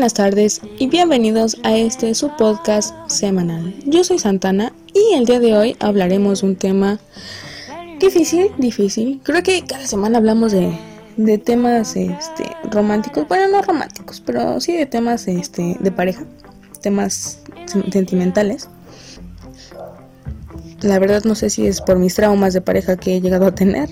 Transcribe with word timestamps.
buenas 0.00 0.14
tardes 0.14 0.62
y 0.78 0.86
bienvenidos 0.86 1.58
a 1.62 1.76
este 1.76 2.14
su 2.14 2.34
podcast 2.38 2.94
semanal. 3.10 3.74
Yo 3.84 4.02
soy 4.02 4.18
Santana 4.18 4.72
y 4.94 5.12
el 5.12 5.26
día 5.26 5.40
de 5.40 5.54
hoy 5.54 5.76
hablaremos 5.78 6.42
un 6.42 6.56
tema 6.56 6.98
difícil, 7.98 8.46
difícil. 8.56 9.20
Creo 9.22 9.42
que 9.42 9.62
cada 9.66 9.86
semana 9.86 10.16
hablamos 10.16 10.52
de, 10.52 10.72
de 11.18 11.36
temas 11.36 11.96
este, 11.96 12.44
románticos, 12.70 13.28
bueno, 13.28 13.48
no 13.48 13.60
románticos, 13.60 14.22
pero 14.24 14.58
sí 14.62 14.74
de 14.74 14.86
temas 14.86 15.28
este, 15.28 15.76
de 15.78 15.92
pareja, 15.92 16.24
temas 16.80 17.40
sentimentales. 17.92 18.70
La 20.80 20.98
verdad 20.98 21.24
no 21.24 21.34
sé 21.34 21.50
si 21.50 21.66
es 21.66 21.82
por 21.82 21.98
mis 21.98 22.14
traumas 22.14 22.54
de 22.54 22.62
pareja 22.62 22.96
que 22.96 23.16
he 23.16 23.20
llegado 23.20 23.48
a 23.48 23.54
tener. 23.54 23.90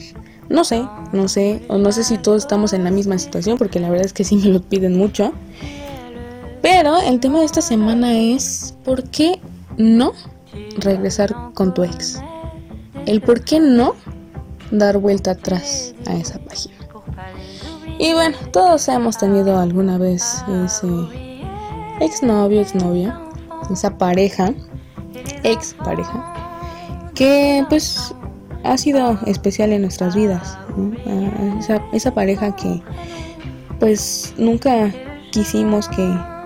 No 0.48 0.64
sé, 0.64 0.88
no 1.12 1.28
sé, 1.28 1.60
o 1.68 1.76
no 1.76 1.92
sé 1.92 2.02
si 2.02 2.16
todos 2.16 2.44
estamos 2.44 2.72
en 2.72 2.82
la 2.82 2.90
misma 2.90 3.18
situación, 3.18 3.58
porque 3.58 3.78
la 3.78 3.90
verdad 3.90 4.06
es 4.06 4.14
que 4.14 4.24
sí 4.24 4.36
me 4.36 4.46
lo 4.46 4.62
piden 4.62 4.96
mucho. 4.96 5.34
Pero 6.62 6.98
el 6.98 7.20
tema 7.20 7.38
de 7.40 7.44
esta 7.44 7.60
semana 7.60 8.16
es 8.16 8.74
¿por 8.84 9.04
qué 9.10 9.40
no 9.76 10.12
regresar 10.78 11.34
con 11.54 11.72
tu 11.74 11.84
ex? 11.84 12.20
El 13.06 13.20
por 13.20 13.42
qué 13.44 13.60
no 13.60 13.94
dar 14.70 14.98
vuelta 14.98 15.32
atrás 15.32 15.94
a 16.06 16.14
esa 16.14 16.38
página. 16.40 16.74
Y 17.98 18.12
bueno, 18.12 18.36
todos 18.52 18.86
hemos 18.88 19.18
tenido 19.18 19.58
alguna 19.58 19.98
vez 19.98 20.44
ese 20.64 20.86
exnovio, 22.00 22.60
exnovia, 22.60 23.20
esa 23.70 23.96
pareja, 23.96 24.52
ex 25.42 25.74
pareja, 25.74 26.34
que 27.14 27.64
pues 27.68 28.14
ha 28.64 28.76
sido 28.76 29.18
especial 29.26 29.72
en 29.72 29.82
nuestras 29.82 30.14
vidas. 30.14 30.58
Esa 31.92 32.14
pareja 32.14 32.54
que 32.54 32.82
pues 33.80 34.34
nunca 34.38 34.92
quisimos 35.32 35.88
que 35.88 36.37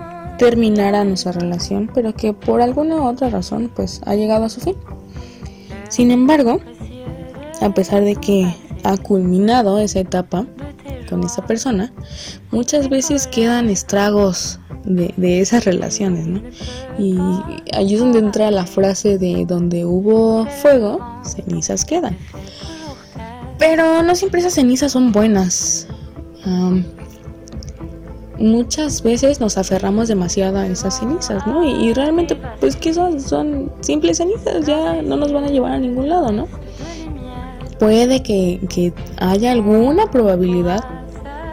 terminara 0.43 1.05
nuestra 1.05 1.31
relación, 1.31 1.89
pero 1.93 2.13
que 2.13 2.33
por 2.33 2.61
alguna 2.61 3.01
otra 3.01 3.29
razón 3.29 3.71
pues 3.73 4.01
ha 4.05 4.13
llegado 4.13 4.43
a 4.43 4.49
su 4.49 4.59
fin. 4.59 4.75
Sin 5.87 6.11
embargo, 6.11 6.59
a 7.61 7.73
pesar 7.73 8.03
de 8.03 8.17
que 8.17 8.53
ha 8.83 8.97
culminado 8.97 9.79
esa 9.79 10.01
etapa 10.01 10.45
con 11.09 11.23
esa 11.23 11.45
persona, 11.45 11.93
muchas 12.51 12.89
veces 12.89 13.25
quedan 13.25 13.69
estragos 13.69 14.59
de, 14.83 15.39
esas 15.39 15.63
relaciones, 15.63 16.27
¿no? 16.27 16.41
Y 16.99 17.17
ahí 17.71 17.93
es 17.93 18.01
donde 18.01 18.19
entra 18.19 18.51
la 18.51 18.65
frase 18.65 19.17
de 19.17 19.45
donde 19.45 19.85
hubo 19.85 20.45
fuego, 20.61 20.99
cenizas 21.23 21.85
quedan. 21.85 22.17
Pero 23.59 24.03
no 24.03 24.13
siempre 24.13 24.41
esas 24.41 24.55
cenizas 24.55 24.91
son 24.91 25.13
buenas 25.13 25.87
muchas 28.43 29.01
veces 29.01 29.39
nos 29.39 29.57
aferramos 29.57 30.09
demasiado 30.09 30.57
a 30.59 30.67
esas 30.67 30.99
cenizas, 30.99 31.47
¿no? 31.47 31.65
Y, 31.65 31.93
realmente, 31.93 32.37
pues 32.59 32.75
que 32.75 32.93
son, 32.93 33.19
simples 33.79 34.17
cenizas, 34.17 34.65
ya 34.65 35.01
no 35.01 35.15
nos 35.15 35.31
van 35.31 35.45
a 35.45 35.47
llevar 35.47 35.71
a 35.71 35.79
ningún 35.79 36.09
lado, 36.09 36.31
¿no? 36.31 36.47
Puede 37.79 38.21
que, 38.21 38.93
haya 39.17 39.53
alguna 39.53 40.11
probabilidad 40.11 40.83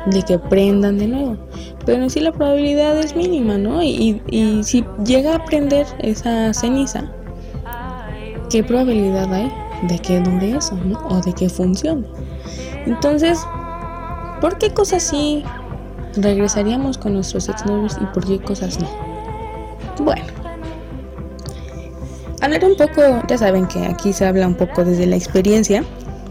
de 0.06 0.22
que 0.22 0.38
prendan 0.38 0.98
de 0.98 1.06
nuevo, 1.06 1.36
pero 1.86 2.10
sí 2.10 2.20
la 2.20 2.32
probabilidad 2.32 2.98
es 2.98 3.14
mínima, 3.14 3.56
¿no? 3.56 3.82
Y, 3.82 4.20
y 4.28 4.64
si 4.64 4.84
llega 5.04 5.36
a 5.36 5.44
prender 5.44 5.86
esa 6.00 6.52
ceniza, 6.52 7.12
¿qué 8.50 8.64
probabilidad 8.64 9.32
hay 9.32 9.50
de 9.88 9.98
que 9.98 10.20
dure 10.20 10.56
eso, 10.56 10.74
¿no? 10.74 10.98
O 11.08 11.20
de 11.20 11.32
que 11.34 11.48
funcione. 11.48 12.06
Entonces, 12.86 13.38
¿por 14.40 14.58
qué 14.58 14.70
cosas 14.70 15.02
sí 15.02 15.44
regresaríamos 16.16 16.98
con 16.98 17.14
nuestros 17.14 17.48
exnovios 17.48 17.96
y 18.00 18.04
por 18.06 18.26
qué 18.26 18.40
cosas 18.40 18.78
no. 18.80 18.88
Bueno, 20.02 20.24
hablar 22.40 22.64
un 22.64 22.76
poco, 22.76 23.22
ya 23.28 23.38
saben 23.38 23.66
que 23.66 23.86
aquí 23.86 24.12
se 24.12 24.26
habla 24.26 24.46
un 24.46 24.54
poco 24.54 24.84
desde 24.84 25.06
la 25.06 25.16
experiencia, 25.16 25.84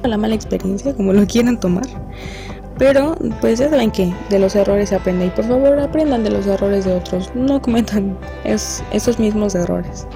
la 0.04 0.18
mala 0.18 0.36
experiencia, 0.36 0.94
como 0.94 1.14
lo 1.14 1.26
quieran 1.28 1.60
tomar. 1.60 1.86
Pero 2.78 3.16
pues 3.42 3.60
ya 3.60 3.70
saben 3.70 3.92
que 3.92 4.14
de 4.30 4.40
los 4.40 4.56
errores 4.56 4.90
se 4.90 4.96
aprende 4.96 5.26
y 5.26 5.30
por 5.30 5.46
favor 5.46 5.78
aprendan 5.80 6.24
de 6.24 6.30
los 6.30 6.48
errores 6.48 6.86
de 6.86 6.94
otros, 6.94 7.30
no 7.36 7.62
cometan 7.62 8.18
esos 8.46 9.20
mismos 9.20 9.54
errores. 9.56 10.08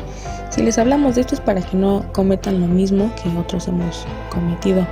Si 0.49 0.61
les 0.61 0.77
hablamos 0.77 1.15
de 1.15 1.21
esto 1.21 1.35
es 1.35 1.41
para 1.41 1.61
que 1.61 1.75
no 1.75 2.05
cometan 2.13 2.61
lo 2.61 2.67
mismo 2.67 3.11
que 3.21 3.29
otros 3.37 3.67
hemos 3.67 4.05
cometido. 4.29 4.87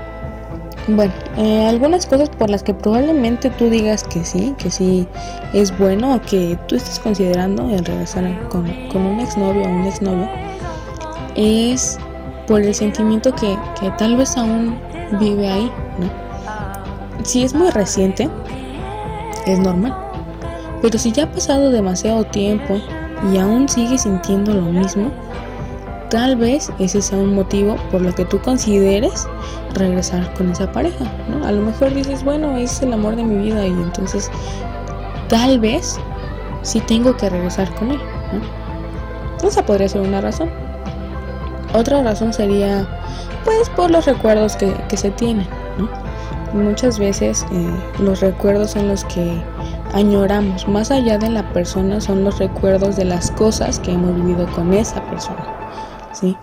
Bueno, 0.88 1.14
eh, 1.38 1.68
algunas 1.68 2.08
cosas 2.08 2.30
por 2.30 2.50
las 2.50 2.64
que 2.64 2.74
probablemente 2.74 3.52
tú 3.52 3.70
digas 3.70 4.04
que 4.04 4.26
sí, 4.26 4.56
que 4.58 4.72
sí 4.72 5.08
es 5.54 5.78
bueno 5.78 6.16
o 6.16 6.22
que 6.22 6.58
tú 6.68 6.76
estés 6.76 7.00
considerando 7.00 7.70
el 7.70 7.86
regresar 7.86 8.50
con, 8.50 8.66
con 8.90 9.06
un 9.06 9.20
exnovio 9.20 9.62
o 9.62 9.70
un 9.70 9.86
exnovio 9.86 10.28
es 11.36 12.00
por 12.48 12.62
el 12.62 12.74
sentimiento 12.74 13.34
que, 13.36 13.58
que 13.80 13.92
tal 13.92 14.18
vez 14.18 14.36
aún 14.38 14.76
vive 15.20 15.50
ahí, 15.50 15.72
¿no? 16.00 16.10
Si 17.24 17.44
es 17.44 17.54
muy 17.54 17.70
reciente, 17.70 18.28
es 19.46 19.60
normal. 19.60 19.96
Pero 20.82 20.98
si 20.98 21.12
ya 21.12 21.26
ha 21.26 21.32
pasado 21.32 21.70
demasiado 21.70 22.24
tiempo 22.24 22.80
y 23.32 23.38
aún 23.38 23.70
sigue 23.70 23.98
sintiendo 24.00 24.54
lo 24.54 24.64
mismo, 24.64 25.12
tal 26.10 26.36
vez 26.36 26.72
ese 26.80 27.02
sea 27.02 27.20
un 27.20 27.36
motivo 27.36 27.76
por 27.92 28.02
lo 28.02 28.14
que 28.16 28.26
tú 28.26 28.42
consideres 28.42 29.28
regresar 29.74 30.34
con 30.34 30.52
esa 30.52 30.72
pareja, 30.72 31.06
¿no? 31.30 31.46
A 31.46 31.52
lo 31.52 31.62
mejor 31.62 31.94
dices, 31.94 32.24
bueno, 32.24 32.58
es 32.58 32.82
el 32.82 32.94
amor 32.94 33.16
de 33.16 33.24
mi 33.24 33.44
vida 33.44 33.66
y 33.66 33.72
entonces 33.72 34.30
tal 35.30 35.60
vez 35.60 36.00
sí 36.62 36.80
tengo 36.82 37.16
que 37.18 37.30
regresar 37.30 37.74
con 37.76 37.92
él, 37.92 38.00
¿no? 38.34 39.48
Esa 39.48 39.66
podría 39.66 39.90
ser 39.90 40.02
una 40.02 40.22
razón. 40.22 40.50
Otra 41.74 42.04
razón 42.04 42.34
sería, 42.34 42.88
pues, 43.46 43.70
por 43.70 43.90
los 43.90 44.06
recuerdos 44.06 44.56
que, 44.56 44.98
se 44.98 45.10
tienen, 45.12 45.48
¿no? 45.78 45.90
Muchas 46.54 47.00
veces 47.00 47.46
eh, 47.52 47.72
los 48.00 48.20
recuerdos 48.20 48.72
son 48.72 48.90
los 48.90 49.06
que 49.06 49.42
añoramos, 49.94 50.68
más 50.68 50.92
allá 50.92 51.18
de 51.18 51.30
la 51.30 51.44
persona 51.54 52.02
son 52.02 52.24
los 52.24 52.40
recuerdos 52.40 52.98
de 52.98 53.06
las 53.06 53.32
cosas 53.32 53.80
que 53.80 53.92
hemos 53.94 54.16
vivido 54.16 54.48
con 54.52 54.74
esa 54.74 55.02
persona, 55.10 55.46
¿sí? 56.12 56.36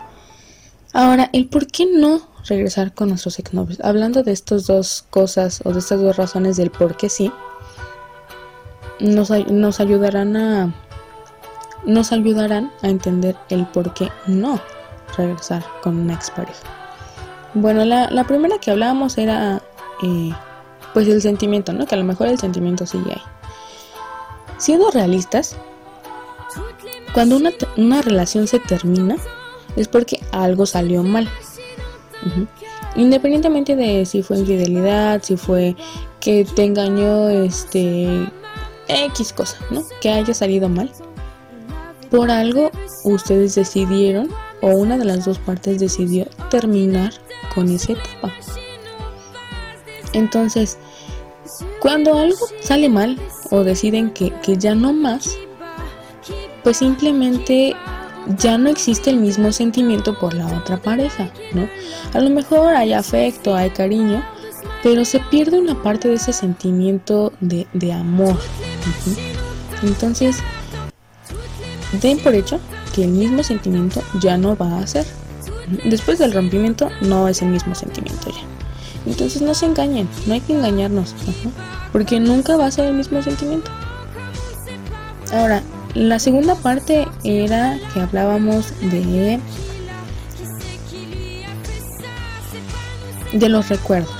Ahora, 0.98 1.31
el 1.32 1.47
por 1.47 1.69
qué 1.69 1.86
no 1.86 2.22
regresar 2.48 2.92
con 2.92 3.10
nuestros 3.10 3.38
exnovios. 3.38 3.78
Hablando 3.84 4.25
de 4.25 4.32
estas 4.32 4.66
dos 4.66 5.04
cosas 5.10 5.60
o 5.64 5.72
de 5.72 5.78
estas 5.78 6.00
dos 6.00 6.16
razones 6.16 6.56
del 6.56 6.72
por 6.72 6.97
qué 6.97 7.09
sí, 7.09 7.31
nos, 8.98 9.31
ayudarán 9.31 10.37
a 10.37 10.75
nos 11.84 12.10
ayudarán 12.10 12.72
a 12.82 12.88
entender 12.88 13.37
el 13.48 13.64
por 13.66 13.94
qué 13.94 14.08
no 14.26 14.60
regresar 15.16 15.64
con 15.84 16.00
una 16.00 16.14
expareja. 16.14 16.66
Bueno, 17.54 17.84
la, 17.84 18.10
la 18.10 18.25
primera 18.25 18.58
que 18.58 18.72
hablábamos 18.72 19.19
era 19.19 19.62
eh, 20.03 20.32
pues 20.94 21.06
el 21.06 21.22
sentimiento, 21.22 21.72
¿no? 21.72 21.87
Que 21.87 21.94
a 21.94 21.98
lo 21.98 22.04
mejor 22.04 22.26
el 22.26 22.41
sentimiento 22.41 22.87
sigue 22.87 23.12
ahí. 23.12 23.22
Siendo 24.56 24.91
realistas, 24.91 25.54
cuando 27.14 27.37
una, 27.37 27.53
una 27.76 28.03
relación 28.03 28.48
se 28.48 28.58
termina 28.58 29.14
es 29.78 29.88
porque 29.88 30.20
algo 30.32 30.66
salió 30.66 31.02
mal. 31.02 31.28
Independientemente 32.96 33.76
de 33.76 34.04
si 34.06 34.22
fue 34.22 34.38
infidelidad, 34.38 35.22
si 35.22 35.36
fue 35.36 35.76
que 36.20 36.44
te 36.44 36.64
engañó, 36.64 37.28
este, 37.28 38.28
X 38.88 39.32
cosa, 39.32 39.56
¿no? 39.70 39.84
Que 40.00 40.10
haya 40.10 40.34
salido 40.34 40.68
mal. 40.68 40.90
Por 42.10 42.30
algo 42.30 42.70
ustedes 43.04 43.54
decidieron, 43.54 44.30
o 44.62 44.68
una 44.68 44.98
de 44.98 45.04
las 45.04 45.24
dos 45.24 45.38
partes 45.38 45.78
decidió 45.78 46.26
terminar 46.50 47.12
con 47.54 47.69
esa 47.69 47.92
etapa. 47.92 48.32
Entonces, 50.12 50.78
cuando 51.81 52.19
algo 52.19 52.46
sale 52.60 52.88
mal 52.88 53.19
o 53.50 53.62
deciden 53.62 54.10
que, 54.10 54.32
que 54.40 54.56
ya 54.56 54.74
no 54.74 54.92
más, 54.92 55.36
pues 56.64 56.78
simplemente 56.78 57.76
ya 58.36 58.58
no 58.58 58.69
existe 58.69 59.10
el 59.10 59.16
mismo 59.16 59.52
sentimiento 59.52 60.19
por 60.19 60.34
la 60.34 60.46
otra 60.46 60.76
pareja, 60.76 61.30
¿no? 61.54 61.69
A 62.12 62.20
lo 62.20 62.30
mejor 62.30 62.75
hay 62.75 62.92
afecto, 62.92 63.54
hay 63.54 63.70
cariño, 63.70 64.22
pero 64.82 65.04
se 65.04 65.20
pierde 65.20 65.58
una 65.58 65.82
parte 65.82 66.08
de 66.08 66.14
ese 66.14 66.32
sentimiento 66.32 67.32
de, 67.40 67.92
amor. 67.92 68.36
Entonces, 69.82 70.38
den 72.02 72.19
por 72.19 72.34
hecho 72.34 72.60
que 72.94 73.04
el 73.04 73.10
mismo 73.10 73.42
sentimiento 73.42 74.02
ya 74.20 74.36
no 74.36 74.56
va 74.56 74.78
a 74.78 74.86
ser. 74.86 75.06
Después 75.84 76.19
del 76.19 76.32
rompimiento 76.32 76.90
no 77.00 77.28
es 77.28 77.42
el 77.42 77.48
mismo 77.48 77.74
sentimiento 77.74 78.31
ya. 78.31 78.42
Entonces 79.06 79.40
no 79.40 79.54
se 79.54 79.66
engañen, 79.66 80.08
no 80.26 80.34
hay 80.34 80.40
que 80.40 80.52
engañarnos, 80.52 81.14
porque 81.92 82.20
nunca 82.20 82.56
va 82.56 82.66
a 82.66 82.70
ser 82.70 82.86
el 82.86 82.94
mismo 82.94 83.22
sentimiento. 83.22 83.70
Ahora, 85.32 85.62
la 85.98 86.20
segunda 86.20 86.54
parte 86.54 87.08
era 87.24 87.76
que 87.92 88.00
hablábamos 88.00 88.72
de 88.80 89.40
de 93.32 93.48
los 93.48 93.68
recuerdos, 93.68 94.14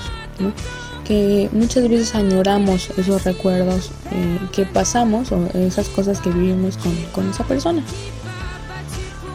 que 1.05 1.49
muchas 1.53 1.89
veces 1.89 2.15
añoramos 2.15 2.91
esos 2.99 3.25
recuerdos 3.25 3.91
eh, 4.11 4.39
que 4.53 4.67
pasamos 4.67 5.33
o 5.33 5.47
esas 5.55 5.89
cosas 5.89 6.21
que 6.21 6.31
vivimos 6.31 6.77
con, 6.77 6.95
con, 7.15 7.31
esa 7.31 7.45
persona. 7.45 7.83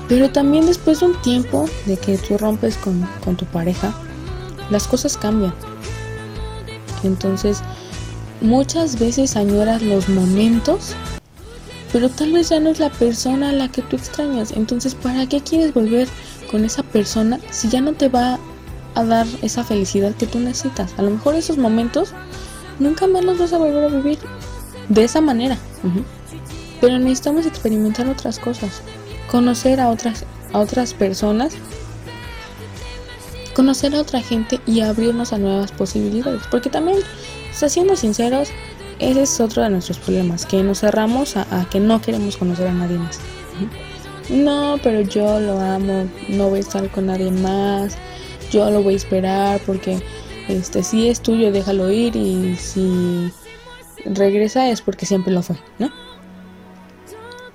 Pero 0.10 0.30
también 0.30 0.66
después 0.66 1.00
de 1.00 1.08
un 1.08 1.22
tiempo 1.22 1.66
de 1.86 1.98
que 1.98 2.18
tú 2.18 2.38
rompes 2.38 2.78
con, 2.78 3.02
con 3.24 3.36
tu 3.38 3.46
pareja, 3.46 3.94
las 4.70 4.86
cosas 4.86 5.18
cambian. 5.18 5.56
Entonces, 7.04 7.62
muchas 8.42 9.00
veces 9.00 9.36
añoras 9.38 9.82
los 9.82 10.10
momentos, 10.10 10.96
pero 11.94 12.10
tal 12.10 12.34
vez 12.34 12.50
ya 12.50 12.60
no 12.60 12.72
es 12.72 12.80
la 12.80 12.90
persona 12.90 13.50
a 13.50 13.54
la 13.54 13.70
que 13.70 13.84
tú 13.84 13.96
extrañas. 13.96 14.52
Entonces, 14.52 14.96
¿para 14.96 15.28
qué 15.28 15.42
quieres 15.42 15.76
volver 15.76 16.08
con 16.50 16.66
esa 16.66 16.82
persona 16.82 17.40
si 17.52 17.70
ya 17.70 17.82
no 17.82 17.94
te 17.94 18.10
va 18.10 18.40
a 18.96 19.04
dar 19.06 19.28
esa 19.44 19.64
felicidad 19.64 20.16
que 20.16 20.26
tú 20.26 20.40
necesitas? 20.40 20.96
A 20.98 21.04
lo 21.04 21.12
mejor 21.12 21.36
esos 21.36 21.60
momentos 21.60 22.10
nunca 22.80 23.06
más 23.06 23.24
los 23.24 23.38
vas 23.38 23.54
a 23.54 23.60
volver 23.60 23.84
a 23.84 23.88
vivir 23.90 24.18
de 24.90 25.04
esa 25.04 25.22
manera. 25.22 25.56
Pero 26.82 26.98
necesitamos 26.98 27.46
experimentar 27.46 28.10
otras 28.10 28.40
cosas, 28.40 28.82
conocer 29.30 29.80
a 29.80 29.90
otras, 29.90 30.26
a 30.52 30.60
otras 30.60 30.96
personas 30.96 31.54
conocer 33.54 33.96
a 33.96 34.02
otra 34.02 34.20
gente 34.20 34.60
y 34.66 34.82
abrirnos 34.82 35.32
a 35.32 35.38
nuevas 35.38 35.72
posibilidades. 35.72 36.42
Porque 36.50 36.72
también, 36.72 36.98
siendo 37.52 37.96
sinceros, 37.96 38.50
ese 39.10 39.24
es 39.24 39.40
otro 39.40 39.64
de 39.64 39.70
nuestros 39.70 39.98
problemas, 40.00 40.46
que 40.46 40.64
nos 40.64 40.80
cerramos 40.80 41.38
a, 41.38 41.68
que 41.70 41.80
no 41.80 42.02
queremos 42.02 42.38
conocer 42.38 42.68
a 42.68 42.74
nadie 42.74 42.98
más. 42.98 43.20
No, 44.30 44.80
pero 44.82 45.02
yo 45.02 45.40
lo 45.40 45.60
amo, 45.60 46.08
no 46.30 46.50
voy 46.50 46.60
a 46.60 46.62
estar 46.62 46.90
con 46.90 47.08
nadie 47.08 47.30
más, 47.30 47.98
yo 48.52 48.70
lo 48.72 48.82
voy 48.82 48.94
a 48.94 48.98
esperar 48.98 49.62
porque 49.66 50.02
este 50.48 50.84
si 50.84 51.10
es 51.10 51.22
tuyo 51.22 51.52
déjalo 51.52 51.92
ir 51.92 52.16
y 52.16 52.56
si 52.56 53.32
regresa 54.06 54.70
es 54.70 54.82
porque 54.82 55.06
siempre 55.06 55.34
lo 55.34 55.42
fue, 55.42 55.58
¿no? 55.80 55.92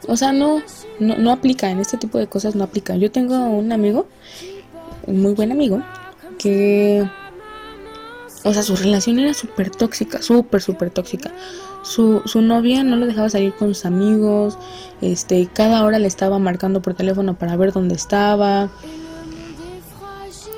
O 0.06 0.16
sea, 0.16 0.32
no, 0.32 0.62
no, 0.98 1.16
no 1.16 1.32
aplica, 1.32 1.70
en 1.70 1.80
este 1.80 1.98
tipo 1.98 2.18
de 2.18 2.28
cosas 2.28 2.54
no 2.54 2.64
aplica. 2.64 2.96
Yo 2.96 3.10
tengo 3.10 3.36
un 3.36 3.72
amigo 3.72 4.06
muy 5.12 5.34
buen 5.34 5.52
amigo, 5.52 5.82
que, 6.38 7.08
o 8.44 8.52
sea, 8.52 8.62
su 8.62 8.76
relación 8.76 9.18
era 9.18 9.34
súper 9.34 9.70
tóxica, 9.70 10.22
súper, 10.22 10.62
súper 10.62 10.90
tóxica. 10.90 11.32
Su, 11.82 12.22
su 12.24 12.42
novia 12.42 12.82
no 12.84 12.96
lo 12.96 13.06
dejaba 13.06 13.28
salir 13.30 13.54
con 13.54 13.74
sus 13.74 13.84
amigos, 13.84 14.58
este, 15.00 15.48
cada 15.52 15.84
hora 15.84 15.98
le 15.98 16.06
estaba 16.06 16.38
marcando 16.38 16.82
por 16.82 16.94
teléfono 16.94 17.38
para 17.38 17.56
ver 17.56 17.72
dónde 17.72 17.94
estaba. 17.94 18.70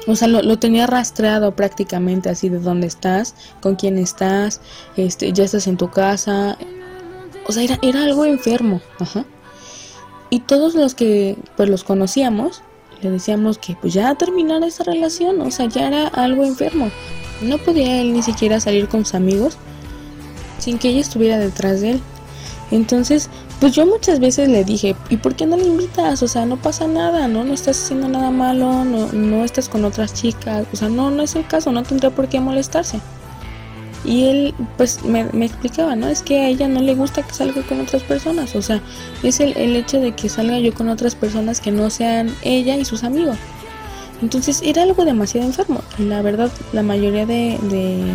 O 0.07 0.17
sea, 0.17 0.29
lo, 0.29 0.43
lo, 0.43 0.59
tenía 0.59 0.87
rastreado 0.87 1.55
prácticamente 1.55 2.31
así 2.31 2.49
de 2.49 2.59
dónde 2.59 2.87
estás, 2.87 3.35
con 3.61 3.77
quién 3.77 3.99
estás, 3.99 4.61
este, 4.97 5.33
ya 5.33 5.45
estás 5.45 5.67
en 5.67 5.77
tu 5.77 5.91
casa. 5.91 6.57
O 7.47 7.53
sea, 7.53 7.63
era, 7.63 7.79
era 7.83 8.03
algo 8.03 8.25
enfermo, 8.25 8.81
ajá. 8.99 9.25
Y 10.31 10.41
todos 10.41 10.75
los 10.75 10.95
que 10.95 11.37
pues 11.57 11.69
los 11.69 11.85
conocíamos, 11.85 12.63
le 13.03 13.11
decíamos 13.11 13.59
que 13.59 13.77
pues 13.81 13.93
ya 13.93 14.15
terminara 14.15 14.67
esa 14.67 14.85
relación, 14.85 15.41
o 15.41 15.51
sea, 15.51 15.67
ya 15.67 15.89
era 15.89 16.09
algo 16.09 16.45
enfermo. 16.45 16.91
No 17.41 17.59
podía 17.59 18.01
él 18.01 18.13
ni 18.13 18.23
siquiera 18.23 18.61
salir 18.61 18.89
con 18.89 19.05
sus 19.05 19.15
amigos 19.15 19.57
sin 20.59 20.79
que 20.79 20.89
ella 20.89 21.01
estuviera 21.01 21.39
detrás 21.39 21.81
de 21.81 21.93
él. 21.93 22.01
Entonces, 22.71 23.29
pues 23.59 23.73
yo 23.73 23.85
muchas 23.85 24.21
veces 24.21 24.49
le 24.49 24.65
dije, 24.65 24.95
¿y 25.09 25.17
por 25.17 25.35
qué 25.35 25.45
no 25.47 25.57
le 25.57 25.65
invitas? 25.65 26.23
O 26.23 26.29
sea, 26.29 26.47
no 26.47 26.57
pasa 26.57 26.87
nada, 26.87 27.27
¿no? 27.27 27.45
No 27.45 27.53
estás 27.53 27.83
haciendo 27.83 28.09
nada 28.09 28.31
malo, 28.31 28.85
no, 28.85 29.13
no 29.13 29.45
estás 29.45 29.69
con 29.69 29.85
otras 29.85 30.15
chicas, 30.15 30.67
o 30.73 30.77
sea, 30.77 30.89
no, 30.89 31.11
no 31.11 31.23
es 31.23 31.35
el 31.35 31.47
caso, 31.47 31.73
no 31.73 31.83
tendría 31.83 32.11
por 32.11 32.29
qué 32.29 32.41
molestarse. 32.41 33.01
Y 34.05 34.25
él 34.29 34.55
pues 34.77 35.05
me, 35.05 35.21
explicaba, 35.45 35.95
¿no? 35.95 36.09
Es 36.09 36.23
que 36.23 36.41
a 36.41 36.49
ella 36.49 36.69
no 36.69 36.81
le 36.81 36.95
gusta 36.95 37.23
que 37.23 37.35
salga 37.35 37.63
con 37.63 37.81
otras 37.81 38.03
personas. 38.03 38.55
O 38.55 38.63
sea, 38.63 38.81
es 39.23 39.41
el, 39.41 39.55
el 39.59 39.77
hecho 39.77 40.01
de 40.01 40.13
que 40.13 40.31
salga 40.31 40.59
yo 40.59 40.73
con 40.73 40.89
otras 40.89 41.15
personas 41.15 41.61
que 41.61 41.71
no 41.71 41.91
sean 41.91 42.35
ella 42.43 42.77
y 42.77 42.87
sus 42.87 43.05
amigos. 43.05 43.37
Entonces 44.23 44.61
era 44.65 44.83
algo 44.83 45.05
demasiado 45.05 45.47
enfermo. 45.47 45.81
La 45.99 46.23
verdad, 46.23 46.51
la 46.73 46.83
mayoría 46.83 47.27
de, 47.27 47.59
de 47.71 48.15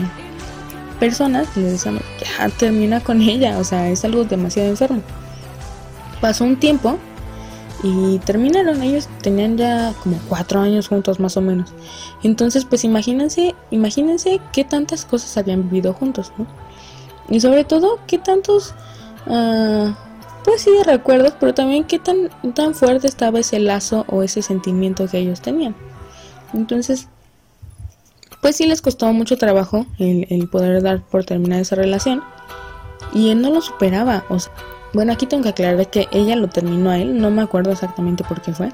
personas 1.00 1.56
le 1.58 1.72
decían, 1.72 2.00
ya 2.20 2.50
termina 2.50 3.00
con 3.02 3.22
ella. 3.22 3.58
O 3.60 3.64
sea, 3.64 3.90
es 3.90 4.06
algo 4.06 4.24
demasiado 4.24 4.70
enfermo. 4.70 5.02
Pasó 6.22 6.44
un 6.44 6.58
tiempo 6.58 6.98
y 7.84 8.20
terminaron. 8.20 8.82
Ellos 8.82 9.08
tenían 9.22 9.58
ya 9.58 9.94
como 10.04 10.18
cuatro 10.28 10.60
años 10.62 10.88
juntos 10.88 11.20
más 11.20 11.38
o 11.38 11.42
menos. 11.42 11.74
Entonces, 12.24 12.66
pues 12.66 12.84
imagínense, 12.84 13.56
imagínense 13.72 14.40
qué 14.52 14.64
tantas 14.64 15.06
cosas 15.06 15.38
habían 15.38 15.70
vivido 15.70 15.94
juntos. 15.94 16.32
Y 17.30 17.40
sobre 17.40 17.64
todo, 17.64 18.00
qué 18.08 18.18
tantos, 18.18 18.74
uh, 19.26 19.90
pues 20.44 20.62
sí, 20.62 20.72
recuerdos, 20.86 21.34
pero 21.40 21.54
también 21.54 21.84
qué 21.84 22.00
tan, 22.00 22.30
tan 22.54 22.76
fuerte 22.76 23.08
estaba 23.08 23.40
ese 23.40 23.60
lazo 23.60 24.06
o 24.08 24.24
ese 24.24 24.42
sentimiento 24.42 25.08
que 25.08 25.20
ellos 25.20 25.42
tenían. 25.42 25.76
Entonces, 26.54 27.08
pues 28.42 28.58
sí 28.58 28.68
les 28.68 28.82
costó 28.82 29.12
mucho 29.12 29.38
trabajo 29.38 29.86
el, 29.98 30.48
poder 30.50 30.82
dar 30.84 31.02
por 31.02 31.26
terminar 31.26 31.60
esa 31.60 31.76
relación. 31.76 32.24
Y 33.14 33.30
él 33.30 33.42
no 33.42 33.50
lo 33.50 33.62
superaba, 33.62 34.26
o 34.30 34.40
sea, 34.40 34.52
bueno, 34.94 35.14
aquí 35.14 35.26
tengo 35.26 35.44
que 35.44 35.50
aclarar 35.50 35.90
que 35.90 36.08
ella 36.12 36.36
lo 36.36 36.48
terminó 36.48 36.90
a 36.90 36.98
él, 36.98 37.20
no 37.20 37.32
me 37.32 37.42
acuerdo 37.42 37.72
exactamente 37.72 38.24
por 38.24 38.42
qué 38.42 38.54
fue. 38.54 38.72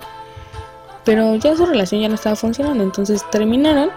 Pero 1.03 1.35
ya 1.35 1.55
su 1.55 1.65
relación 1.65 2.01
ya 2.01 2.09
no 2.09 2.15
estaba 2.15 2.35
funcionando, 2.35 2.83
entonces 2.83 3.23
terminaron 3.31 3.89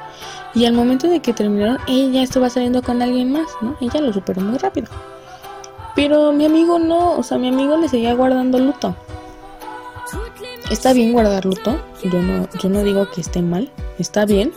y 0.55 0.65
al 0.65 0.73
momento 0.73 1.09
de 1.09 1.20
que 1.20 1.32
terminaron, 1.32 1.79
ella 1.88 2.23
estaba 2.23 2.49
saliendo 2.49 2.82
con 2.82 3.03
alguien 3.03 3.32
más, 3.32 3.47
¿no? 3.61 3.77
Ella 3.81 4.00
lo 4.00 4.12
superó 4.12 4.41
muy 4.41 4.59
rápido. 4.59 4.88
Pero 5.94 6.32
mi 6.32 6.47
amigo 6.47 6.79
no, 6.79 7.17
o 7.17 7.23
sea, 7.23 7.38
mi 7.38 7.49
amigo 7.49 7.77
le 7.77 7.88
seguía 7.88 8.15
guardando 8.15 8.59
luto. 8.59 8.97
Está 10.75 10.93
bien 10.93 11.12
guardar 11.12 11.44
luto, 11.44 11.81
yo 12.03 12.21
no, 12.21 12.49
yo 12.61 12.69
no 12.69 12.82
digo 12.82 13.09
que 13.09 13.21
esté 13.21 13.41
mal, 13.43 13.71
está 14.00 14.26
bien, 14.26 14.53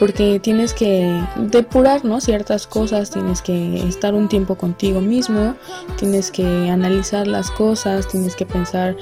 porque 0.00 0.40
tienes 0.40 0.74
que 0.74 1.22
depurar 1.36 2.04
¿no? 2.04 2.20
ciertas 2.20 2.66
cosas, 2.66 3.10
tienes 3.10 3.40
que 3.40 3.86
estar 3.86 4.14
un 4.14 4.28
tiempo 4.28 4.56
contigo 4.56 5.00
mismo, 5.00 5.54
tienes 5.96 6.32
que 6.32 6.44
analizar 6.70 7.28
las 7.28 7.52
cosas, 7.52 8.08
tienes 8.08 8.34
que 8.34 8.46
pensar 8.46 8.96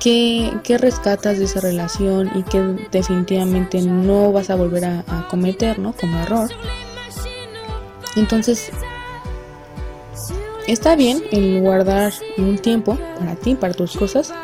qué, 0.00 0.52
qué 0.64 0.76
rescatas 0.76 1.38
de 1.38 1.44
esa 1.44 1.60
relación 1.60 2.32
y 2.34 2.42
qué 2.42 2.88
definitivamente 2.90 3.80
no 3.80 4.32
vas 4.32 4.50
a 4.50 4.56
volver 4.56 4.86
a, 4.86 5.04
a 5.06 5.28
cometer 5.28 5.78
¿no? 5.78 5.92
como 5.92 6.18
error. 6.18 6.50
Entonces, 8.16 8.72
está 10.66 10.96
bien 10.96 11.22
el 11.30 11.60
guardar 11.60 12.12
un 12.38 12.58
tiempo 12.58 12.98
para 13.20 13.36
ti, 13.36 13.54
para 13.54 13.72
tus 13.72 13.96
cosas, 13.96 14.34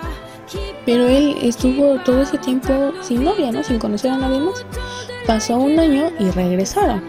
pero 0.85 1.09
él 1.09 1.37
estuvo 1.43 2.01
todo 2.01 2.23
ese 2.23 2.39
tiempo 2.39 2.93
sin 3.03 3.25
novia, 3.25 3.53
¿no? 3.53 3.63
Sin 3.63 3.79
conocer 3.79 4.11
a 4.11 4.19
nadie 4.19 4.41
más. 4.41 4.65
Pasó 5.27 5.57
un 5.57 5.79
año 5.79 6.11
y 6.19 6.31
regresaron. 6.31 7.03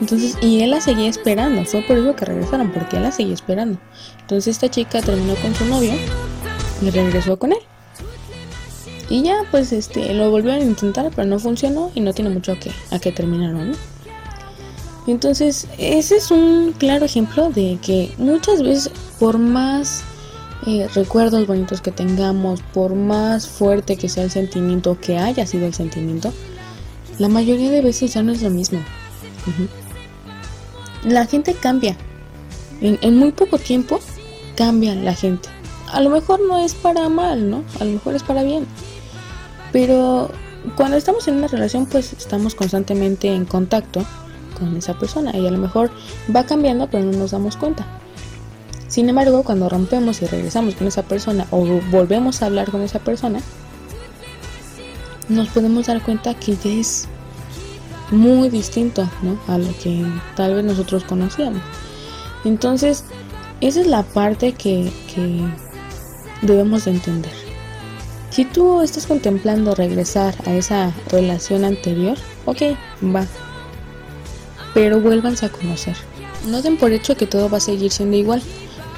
Entonces, 0.00 0.36
y 0.40 0.60
él 0.60 0.70
la 0.70 0.80
seguía 0.80 1.08
esperando. 1.08 1.64
Fue 1.64 1.82
por 1.82 1.98
eso 1.98 2.16
que 2.16 2.24
regresaron, 2.24 2.72
porque 2.72 2.96
él 2.96 3.04
la 3.04 3.12
seguía 3.12 3.34
esperando. 3.34 3.78
Entonces 4.20 4.56
esta 4.56 4.68
chica 4.68 5.00
terminó 5.00 5.34
con 5.36 5.54
su 5.54 5.64
novio 5.66 5.92
y 6.82 6.90
regresó 6.90 7.38
con 7.38 7.52
él. 7.52 7.58
Y 9.08 9.22
ya, 9.22 9.38
pues, 9.50 9.72
este, 9.72 10.14
lo 10.14 10.30
volvieron 10.30 10.60
a 10.60 10.64
intentar, 10.64 11.10
pero 11.14 11.26
no 11.26 11.38
funcionó 11.38 11.90
y 11.94 12.00
no 12.00 12.12
tiene 12.12 12.30
mucho 12.30 12.58
que, 12.58 12.70
a 12.90 12.98
que 13.00 13.10
terminaron, 13.10 13.72
¿no? 13.72 13.76
Entonces, 15.06 15.66
ese 15.78 16.16
es 16.16 16.30
un 16.30 16.72
claro 16.78 17.04
ejemplo 17.04 17.50
de 17.50 17.78
que 17.82 18.12
muchas 18.18 18.62
veces, 18.62 18.92
por 19.18 19.38
más 19.38 20.04
eh, 20.66 20.88
recuerdos 20.94 21.46
bonitos 21.46 21.80
que 21.80 21.90
tengamos, 21.90 22.60
por 22.74 22.94
más 22.94 23.48
fuerte 23.48 23.96
que 23.96 24.08
sea 24.08 24.24
el 24.24 24.30
sentimiento, 24.30 24.98
que 25.00 25.16
haya 25.16 25.46
sido 25.46 25.66
el 25.66 25.74
sentimiento, 25.74 26.32
la 27.18 27.28
mayoría 27.28 27.70
de 27.70 27.82
veces 27.82 28.14
ya 28.14 28.22
no 28.22 28.32
es 28.32 28.42
lo 28.42 28.50
mismo. 28.50 28.80
La 31.04 31.26
gente 31.26 31.54
cambia. 31.54 31.96
En, 32.80 33.18
muy 33.18 33.32
poco 33.32 33.58
tiempo 33.58 34.00
cambia 34.56 34.94
la 34.94 35.14
gente. 35.14 35.48
A 35.92 36.00
lo 36.00 36.10
mejor 36.10 36.40
no 36.46 36.58
es 36.58 36.74
para 36.74 37.08
mal, 37.08 37.50
¿no? 37.50 37.64
A 37.78 37.84
lo 37.84 37.92
mejor 37.92 38.14
es 38.14 38.22
para 38.22 38.42
bien. 38.42 38.66
Pero 39.72 40.30
cuando 40.76 40.96
estamos 40.96 41.26
en 41.28 41.36
una 41.36 41.48
relación, 41.48 41.86
pues 41.86 42.12
estamos 42.12 42.54
constantemente 42.54 43.32
en 43.32 43.44
contacto 43.44 44.04
con 44.58 44.76
esa 44.76 44.98
persona 44.98 45.36
y 45.36 45.46
a 45.46 45.50
lo 45.50 45.58
mejor 45.58 45.90
va 46.34 46.44
cambiando, 46.44 46.88
pero 46.90 47.04
no 47.04 47.18
nos 47.18 47.30
damos 47.30 47.56
cuenta. 47.56 47.86
Sin 48.90 49.08
embargo, 49.08 49.44
cuando 49.44 49.68
rompemos 49.68 50.20
y 50.20 50.26
regresamos 50.26 50.74
con 50.74 50.88
esa 50.88 51.04
persona 51.04 51.46
o 51.50 51.64
volvemos 51.92 52.42
a 52.42 52.46
hablar 52.46 52.72
con 52.72 52.82
esa 52.82 52.98
persona, 52.98 53.40
nos 55.28 55.48
podemos 55.48 55.86
dar 55.86 56.02
cuenta 56.02 56.34
que 56.34 56.56
ya 56.56 56.72
es 56.72 57.06
muy 58.10 58.48
distinto 58.48 59.08
¿no? 59.22 59.38
a 59.46 59.58
lo 59.58 59.68
que 59.78 60.04
tal 60.34 60.56
vez 60.56 60.64
nosotros 60.64 61.04
conocíamos. 61.04 61.62
Entonces, 62.44 63.04
esa 63.60 63.80
es 63.80 63.86
la 63.86 64.02
parte 64.02 64.54
que, 64.54 64.92
que 65.14 65.44
debemos 66.42 66.84
de 66.86 66.90
entender. 66.90 67.32
Si 68.30 68.44
tú 68.44 68.80
estás 68.80 69.06
contemplando 69.06 69.76
regresar 69.76 70.34
a 70.46 70.54
esa 70.54 70.92
relación 71.10 71.64
anterior, 71.64 72.18
ok, 72.44 72.62
va. 73.14 73.24
pero 74.74 75.00
vuélvanse 75.00 75.46
a 75.46 75.48
conocer. 75.50 75.96
No 76.48 76.60
den 76.60 76.76
por 76.76 76.90
hecho 76.92 77.16
que 77.16 77.26
todo 77.26 77.48
va 77.48 77.58
a 77.58 77.60
seguir 77.60 77.92
siendo 77.92 78.16
igual, 78.16 78.42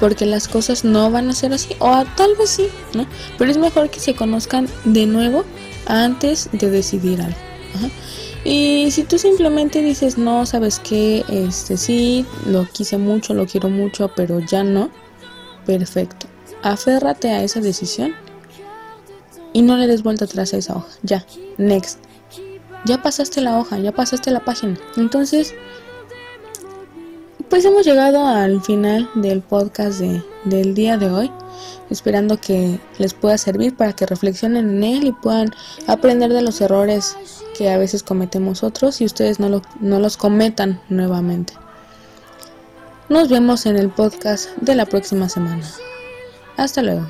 porque 0.03 0.25
las 0.25 0.49
cosas 0.49 0.83
no 0.83 1.09
van 1.11 1.29
a 1.29 1.33
ser 1.33 1.53
así, 1.53 1.77
o 1.79 2.03
tal 2.17 2.35
vez 2.35 2.49
sí, 2.49 2.67
¿no? 2.93 3.07
Pero 3.37 3.49
es 3.49 3.57
mejor 3.57 3.89
que 3.89 4.01
se 4.01 4.13
conozcan 4.13 4.67
de 4.83 5.05
nuevo 5.05 5.45
antes 5.85 6.49
de 6.51 6.69
decidir 6.69 7.21
algo. 7.21 7.37
Y 8.43 8.91
si 8.91 9.03
tú 9.03 9.17
simplemente 9.17 9.81
dices, 9.81 10.17
no, 10.17 10.45
sabes 10.45 10.79
que, 10.79 11.23
este 11.29 11.77
sí, 11.77 12.25
lo 12.45 12.67
quise 12.69 12.97
mucho, 12.97 13.33
lo 13.33 13.45
quiero 13.47 13.69
mucho, 13.69 14.11
pero 14.13 14.41
ya 14.41 14.65
no, 14.65 14.89
perfecto. 15.65 16.27
Aférrate 16.63 17.29
a 17.29 17.41
esa 17.41 17.61
decisión 17.61 18.13
y 19.53 19.61
no 19.61 19.77
le 19.77 19.87
des 19.87 20.03
vuelta 20.03 20.25
atrás 20.25 20.53
a 20.53 20.57
esa 20.57 20.75
hoja. 20.75 20.89
Ya, 21.03 21.25
next. 21.57 21.99
Ya 22.83 23.01
pasaste 23.01 23.39
la 23.39 23.57
hoja, 23.57 23.79
ya 23.79 23.93
pasaste 23.93 24.31
la 24.31 24.43
página. 24.43 24.77
Entonces, 24.97 25.55
pues 27.53 27.65
hemos 27.65 27.85
llegado 27.85 28.25
al 28.25 28.63
final 28.63 29.07
del 29.13 29.43
podcast 29.43 29.99
de, 29.99 30.23
del 30.43 30.73
día 30.73 30.97
de 30.97 31.11
hoy 31.11 31.31
esperando 31.91 32.41
que 32.41 32.79
les 32.97 33.13
pueda 33.13 33.37
servir 33.37 33.77
para 33.77 33.93
que 33.93 34.07
reflexionen 34.07 34.77
en 34.77 34.83
él 34.83 35.03
y 35.03 35.11
puedan 35.11 35.53
aprender 35.85 36.33
de 36.33 36.41
los 36.41 36.61
errores 36.61 37.15
que 37.55 37.69
a 37.69 37.77
veces 37.77 38.01
cometemos 38.01 38.63
otros 38.63 39.01
y 39.01 39.05
ustedes 39.05 39.39
no, 39.39 39.61
no 39.79 39.99
los 39.99 40.17
cometan 40.17 40.81
nuevamente. 40.89 41.53
Nos 43.07 43.29
vemos 43.29 43.67
en 43.67 43.77
el 43.77 43.91
podcast 43.91 44.49
de 44.57 44.73
la 44.73 44.87
próxima 44.87 45.29
semana. 45.29 45.69
Hasta 46.57 46.81
luego. 46.81 47.05